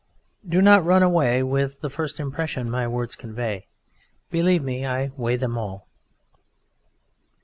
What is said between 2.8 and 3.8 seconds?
words convey.